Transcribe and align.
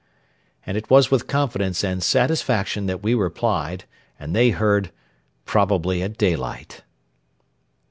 And 0.65 0.77
it 0.77 0.89
was 0.89 1.11
with 1.11 1.27
confidence 1.27 1.83
and 1.83 2.01
satisfaction 2.01 2.87
that 2.87 3.03
we 3.03 3.13
replied, 3.13 3.85
and 4.19 4.35
they 4.35 4.49
heard, 4.49 4.89
'Probably 5.45 6.01
at 6.01 6.17
daylight.' 6.17 6.81